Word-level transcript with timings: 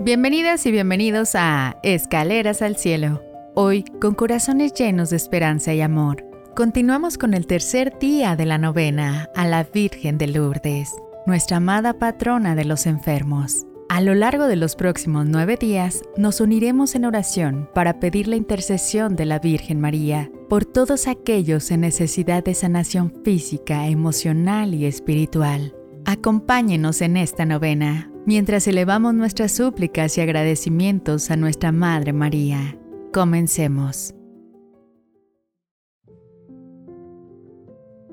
Bienvenidas 0.00 0.64
y 0.64 0.70
bienvenidos 0.70 1.34
a 1.34 1.76
Escaleras 1.82 2.62
al 2.62 2.76
Cielo. 2.76 3.20
Hoy, 3.56 3.82
con 4.00 4.14
corazones 4.14 4.72
llenos 4.72 5.10
de 5.10 5.16
esperanza 5.16 5.74
y 5.74 5.80
amor, 5.80 6.24
continuamos 6.54 7.18
con 7.18 7.34
el 7.34 7.48
tercer 7.48 7.98
día 7.98 8.36
de 8.36 8.46
la 8.46 8.58
novena 8.58 9.28
a 9.34 9.44
la 9.44 9.64
Virgen 9.64 10.16
de 10.16 10.28
Lourdes, 10.28 10.94
nuestra 11.26 11.56
amada 11.56 11.98
patrona 11.98 12.54
de 12.54 12.64
los 12.64 12.86
enfermos. 12.86 13.66
A 13.88 14.00
lo 14.00 14.14
largo 14.14 14.46
de 14.46 14.54
los 14.54 14.76
próximos 14.76 15.26
nueve 15.26 15.56
días 15.56 16.02
nos 16.16 16.40
uniremos 16.40 16.94
en 16.94 17.04
oración 17.04 17.68
para 17.74 17.98
pedir 17.98 18.28
la 18.28 18.36
intercesión 18.36 19.16
de 19.16 19.26
la 19.26 19.40
Virgen 19.40 19.80
María 19.80 20.30
por 20.48 20.64
todos 20.64 21.08
aquellos 21.08 21.72
en 21.72 21.80
necesidad 21.80 22.44
de 22.44 22.54
sanación 22.54 23.12
física, 23.24 23.88
emocional 23.88 24.74
y 24.74 24.86
espiritual. 24.86 25.74
Acompáñenos 26.04 27.02
en 27.02 27.16
esta 27.16 27.44
novena 27.44 28.12
mientras 28.28 28.68
elevamos 28.68 29.14
nuestras 29.14 29.52
súplicas 29.52 30.18
y 30.18 30.20
agradecimientos 30.20 31.30
a 31.30 31.36
nuestra 31.36 31.72
Madre 31.72 32.12
María. 32.12 32.78
Comencemos. 33.10 34.14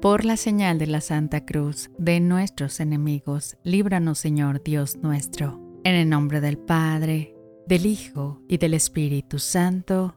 Por 0.00 0.24
la 0.24 0.36
señal 0.36 0.78
de 0.78 0.86
la 0.86 1.00
Santa 1.00 1.44
Cruz 1.44 1.90
de 1.98 2.20
nuestros 2.20 2.78
enemigos, 2.78 3.56
líbranos 3.64 4.20
Señor 4.20 4.62
Dios 4.62 4.98
nuestro, 5.02 5.60
en 5.82 5.96
el 5.96 6.08
nombre 6.08 6.40
del 6.40 6.58
Padre, 6.58 7.34
del 7.66 7.84
Hijo 7.84 8.40
y 8.48 8.58
del 8.58 8.74
Espíritu 8.74 9.40
Santo. 9.40 10.14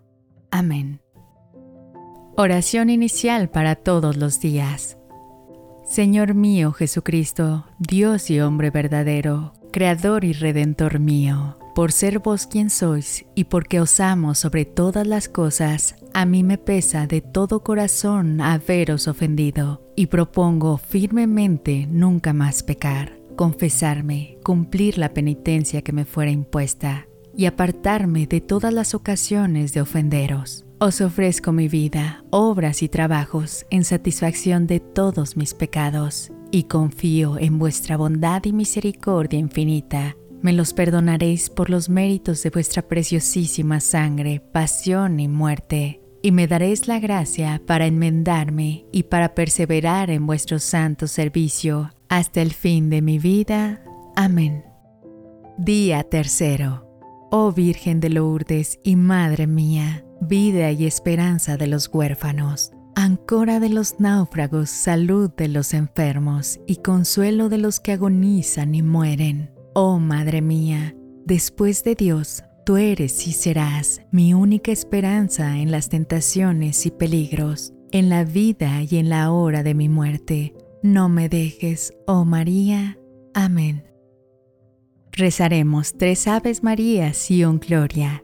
Amén. 0.52 1.02
Oración 2.36 2.92
inicial 2.92 3.50
para 3.50 3.74
todos 3.74 4.16
los 4.16 4.40
días. 4.40 5.00
Señor 5.88 6.36
mío 6.36 6.72
Jesucristo, 6.72 7.66
Dios 7.80 8.30
y 8.30 8.42
hombre 8.42 8.70
verdadero, 8.70 9.54
Creador 9.78 10.24
y 10.24 10.34
Redentor 10.34 11.00
mío, 11.00 11.56
por 11.76 11.92
ser 11.92 12.18
vos 12.18 12.48
quien 12.48 12.72
sois 12.72 13.28
y 13.36 13.44
porque 13.44 13.80
os 13.80 14.00
amo 14.00 14.34
sobre 14.34 14.66
todas 14.66 15.06
las 15.06 15.30
cosas, 15.30 15.98
a 16.16 16.26
mí 16.26 16.42
me 16.42 16.58
pesa 16.58 17.06
de 17.06 17.22
todo 17.22 17.64
corazón 17.64 18.42
haberos 18.42 19.08
ofendido 19.08 19.84
y 19.96 20.08
propongo 20.08 20.80
firmemente 20.80 21.86
nunca 21.92 22.34
más 22.34 22.64
pecar, 22.64 23.20
confesarme, 23.36 24.40
cumplir 24.44 24.98
la 24.98 25.14
penitencia 25.14 25.84
que 25.84 25.94
me 25.94 26.06
fuera 26.06 26.32
impuesta 26.32 27.06
y 27.36 27.46
apartarme 27.46 28.26
de 28.26 28.42
todas 28.42 28.74
las 28.74 28.96
ocasiones 28.96 29.74
de 29.74 29.82
ofenderos. 29.82 30.66
Os 30.80 31.02
ofrezco 31.02 31.52
mi 31.52 31.68
vida, 31.68 32.24
obras 32.32 32.82
y 32.82 32.90
trabajos 32.90 33.68
en 33.70 33.84
satisfacción 33.84 34.66
de 34.66 34.80
todos 34.80 35.38
mis 35.38 35.54
pecados, 35.54 36.32
y 36.52 36.64
confío 36.64 37.38
en 37.38 37.60
vuestra 37.60 37.98
bondad 37.98 38.44
y 38.46 38.54
misericordia 38.54 39.40
infinita. 39.40 40.16
Me 40.42 40.54
los 40.54 40.74
perdonaréis 40.74 41.50
por 41.50 41.70
los 41.70 41.90
méritos 41.90 42.44
de 42.44 42.50
vuestra 42.50 42.82
preciosísima 42.82 43.80
sangre, 43.80 44.40
pasión 44.40 45.20
y 45.20 45.28
muerte, 45.28 46.02
y 46.22 46.32
me 46.32 46.48
daréis 46.48 46.88
la 46.88 47.00
gracia 47.00 47.62
para 47.66 47.86
enmendarme 47.86 48.86
y 48.92 49.04
para 49.04 49.34
perseverar 49.34 50.10
en 50.10 50.26
vuestro 50.26 50.60
santo 50.60 51.08
servicio 51.08 51.92
hasta 52.10 52.42
el 52.42 52.54
fin 52.54 52.90
de 52.90 53.02
mi 53.02 53.20
vida. 53.20 53.84
Amén. 54.16 54.64
Día 55.58 56.04
tercero. 56.04 56.88
Oh 57.32 57.52
Virgen 57.52 58.00
de 58.00 58.10
Lourdes 58.10 58.80
y 58.84 58.96
Madre 58.96 59.48
mía, 59.48 60.06
vida 60.22 60.72
y 60.72 60.86
esperanza 60.86 61.58
de 61.58 61.68
los 61.68 61.90
huérfanos, 61.94 62.72
ancora 62.98 63.60
de 63.60 63.70
los 63.70 64.00
náufragos, 64.00 64.72
salud 64.72 65.30
de 65.38 65.48
los 65.48 65.76
enfermos 65.76 66.60
y 66.66 66.78
consuelo 66.78 67.48
de 67.48 67.60
los 67.60 67.80
que 67.80 67.92
agonizan 67.92 68.74
y 68.74 68.82
mueren. 68.82 69.52
Oh 69.76 70.00
Madre 70.00 70.42
mía, 70.42 70.96
después 71.24 71.84
de 71.84 71.94
Dios, 71.94 72.44
tú 72.66 72.78
eres 72.78 73.28
y 73.28 73.34
serás 73.34 74.02
mi 74.12 74.34
única 74.34 74.72
esperanza 74.72 75.60
en 75.60 75.70
las 75.70 75.90
tentaciones 75.90 76.88
y 76.88 76.92
peligros, 76.92 77.72
en 77.92 78.10
la 78.10 78.24
vida 78.24 78.82
y 78.82 78.98
en 78.98 79.10
la 79.10 79.32
hora 79.32 79.62
de 79.62 79.76
mi 79.76 79.90
muerte. 79.90 80.56
No 80.82 81.08
me 81.08 81.30
dejes, 81.30 81.94
oh 82.08 82.26
María. 82.26 82.98
Amén. 83.36 83.84
Rezaremos 85.12 85.96
tres 86.00 86.28
Aves 86.28 86.64
Marías 86.64 87.30
y 87.30 87.46
un 87.46 87.60
Gloria 87.60 88.24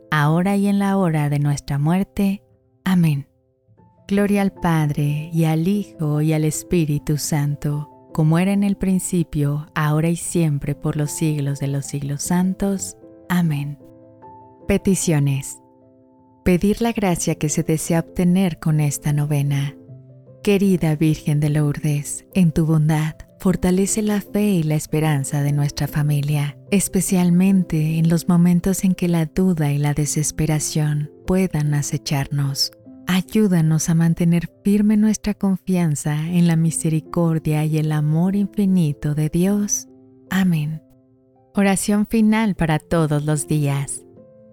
ahora 0.11 0.57
y 0.57 0.67
en 0.67 0.77
la 0.77 0.97
hora 0.97 1.29
de 1.29 1.39
nuestra 1.39 1.79
muerte. 1.79 2.43
Amén. 2.83 3.27
Gloria 4.07 4.41
al 4.41 4.51
Padre, 4.51 5.29
y 5.33 5.45
al 5.45 5.67
Hijo, 5.67 6.21
y 6.21 6.33
al 6.33 6.43
Espíritu 6.43 7.17
Santo, 7.17 7.89
como 8.13 8.37
era 8.37 8.51
en 8.51 8.63
el 8.63 8.75
principio, 8.75 9.67
ahora 9.73 10.09
y 10.09 10.17
siempre, 10.17 10.75
por 10.75 10.97
los 10.97 11.11
siglos 11.11 11.59
de 11.59 11.67
los 11.67 11.85
siglos 11.85 12.21
santos. 12.21 12.97
Amén. 13.29 13.79
Peticiones. 14.67 15.59
Pedir 16.43 16.81
la 16.81 16.91
gracia 16.91 17.35
que 17.35 17.47
se 17.47 17.63
desea 17.63 18.01
obtener 18.01 18.59
con 18.59 18.81
esta 18.81 19.13
novena. 19.13 19.75
Querida 20.43 20.95
Virgen 20.95 21.39
de 21.39 21.49
Lourdes, 21.49 22.25
en 22.33 22.51
tu 22.51 22.65
bondad, 22.65 23.15
fortalece 23.41 24.03
la 24.03 24.21
fe 24.21 24.51
y 24.51 24.63
la 24.63 24.75
esperanza 24.75 25.41
de 25.41 25.51
nuestra 25.51 25.87
familia, 25.87 26.59
especialmente 26.69 27.97
en 27.97 28.07
los 28.07 28.29
momentos 28.29 28.83
en 28.83 28.93
que 28.93 29.07
la 29.07 29.25
duda 29.25 29.71
y 29.71 29.79
la 29.79 29.95
desesperación 29.95 31.11
puedan 31.25 31.73
acecharnos. 31.73 32.71
Ayúdanos 33.07 33.89
a 33.89 33.95
mantener 33.95 34.47
firme 34.63 34.95
nuestra 34.95 35.33
confianza 35.33 36.15
en 36.27 36.45
la 36.45 36.55
misericordia 36.55 37.65
y 37.65 37.79
el 37.79 37.91
amor 37.91 38.35
infinito 38.35 39.15
de 39.15 39.29
Dios. 39.29 39.87
Amén. 40.29 40.83
Oración 41.55 42.05
final 42.05 42.53
para 42.53 42.77
todos 42.77 43.25
los 43.25 43.47
días. 43.47 44.05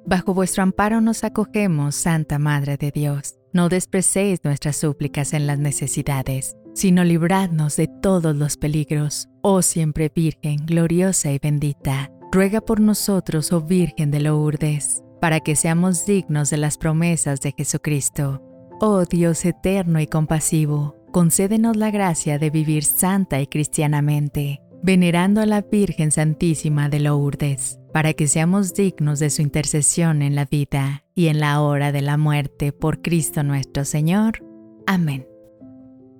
Bajo 0.06 0.32
vuestro 0.32 0.62
amparo 0.62 1.02
nos 1.02 1.24
acogemos, 1.24 1.94
Santa 1.94 2.38
Madre 2.38 2.78
de 2.78 2.90
Dios. 2.90 3.36
No 3.52 3.68
desprecéis 3.68 4.42
nuestras 4.44 4.76
súplicas 4.76 5.34
en 5.34 5.46
las 5.46 5.58
necesidades 5.58 6.56
sino 6.78 7.02
libradnos 7.02 7.74
de 7.74 7.88
todos 7.88 8.36
los 8.36 8.56
peligros. 8.56 9.28
Oh 9.42 9.62
siempre 9.62 10.12
Virgen, 10.14 10.64
gloriosa 10.64 11.32
y 11.32 11.40
bendita, 11.40 12.12
ruega 12.30 12.60
por 12.60 12.78
nosotros, 12.78 13.52
oh 13.52 13.60
Virgen 13.60 14.12
de 14.12 14.20
Lourdes, 14.20 15.02
para 15.20 15.40
que 15.40 15.56
seamos 15.56 16.06
dignos 16.06 16.50
de 16.50 16.56
las 16.56 16.78
promesas 16.78 17.40
de 17.40 17.52
Jesucristo. 17.58 18.44
Oh 18.80 19.04
Dios 19.06 19.44
eterno 19.44 19.98
y 19.98 20.06
compasivo, 20.06 20.94
concédenos 21.10 21.76
la 21.76 21.90
gracia 21.90 22.38
de 22.38 22.50
vivir 22.50 22.84
santa 22.84 23.40
y 23.40 23.48
cristianamente, 23.48 24.60
venerando 24.80 25.40
a 25.40 25.46
la 25.46 25.62
Virgen 25.62 26.12
Santísima 26.12 26.88
de 26.88 27.00
Lourdes, 27.00 27.80
para 27.92 28.12
que 28.12 28.28
seamos 28.28 28.72
dignos 28.72 29.18
de 29.18 29.30
su 29.30 29.42
intercesión 29.42 30.22
en 30.22 30.36
la 30.36 30.44
vida 30.44 31.02
y 31.16 31.26
en 31.26 31.40
la 31.40 31.60
hora 31.60 31.90
de 31.90 32.02
la 32.02 32.16
muerte 32.18 32.70
por 32.70 33.02
Cristo 33.02 33.42
nuestro 33.42 33.84
Señor. 33.84 34.44
Amén. 34.86 35.26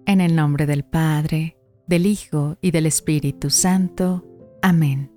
En 0.09 0.23
el 0.23 0.35
nombre 0.35 0.65
del 0.65 0.85
Padre, 0.85 1.59
del 1.87 2.07
Hijo 2.07 2.57
y 2.63 2.71
del 2.71 2.87
Espíritu 2.87 3.51
Santo. 3.51 4.25
Amén. 4.63 5.13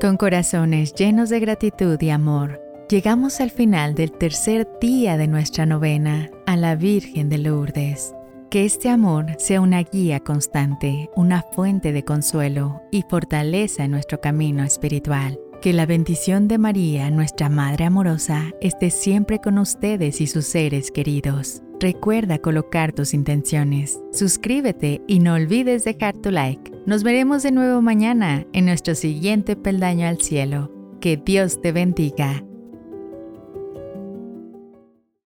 Con 0.00 0.16
corazones 0.18 0.92
llenos 0.92 1.28
de 1.28 1.38
gratitud 1.38 2.02
y 2.02 2.10
amor, 2.10 2.60
llegamos 2.88 3.40
al 3.40 3.52
final 3.52 3.94
del 3.94 4.10
tercer 4.10 4.66
día 4.80 5.16
de 5.16 5.28
nuestra 5.28 5.66
novena 5.66 6.28
a 6.48 6.56
la 6.56 6.74
Virgen 6.74 7.28
de 7.28 7.38
Lourdes. 7.38 8.12
Que 8.50 8.64
este 8.64 8.88
amor 8.88 9.26
sea 9.38 9.60
una 9.60 9.84
guía 9.84 10.18
constante, 10.18 11.10
una 11.14 11.44
fuente 11.52 11.92
de 11.92 12.04
consuelo 12.04 12.82
y 12.90 13.02
fortaleza 13.02 13.84
en 13.84 13.92
nuestro 13.92 14.20
camino 14.20 14.64
espiritual. 14.64 15.38
Que 15.60 15.74
la 15.74 15.84
bendición 15.84 16.48
de 16.48 16.56
María, 16.56 17.10
nuestra 17.10 17.50
Madre 17.50 17.84
amorosa, 17.84 18.54
esté 18.62 18.88
siempre 18.88 19.40
con 19.40 19.58
ustedes 19.58 20.22
y 20.22 20.26
sus 20.26 20.46
seres 20.46 20.90
queridos. 20.90 21.62
Recuerda 21.78 22.38
colocar 22.38 22.92
tus 22.92 23.12
intenciones. 23.12 24.00
Suscríbete 24.10 25.02
y 25.06 25.18
no 25.18 25.34
olvides 25.34 25.84
dejar 25.84 26.16
tu 26.16 26.30
like. 26.30 26.72
Nos 26.86 27.02
veremos 27.02 27.42
de 27.42 27.52
nuevo 27.52 27.82
mañana 27.82 28.46
en 28.54 28.64
nuestro 28.64 28.94
siguiente 28.94 29.54
peldaño 29.54 30.08
al 30.08 30.22
cielo. 30.22 30.72
Que 30.98 31.18
Dios 31.18 31.60
te 31.60 31.72
bendiga. 31.72 32.42